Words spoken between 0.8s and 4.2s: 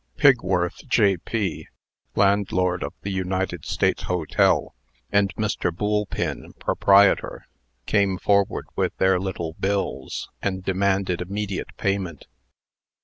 J. P., landlord of the United States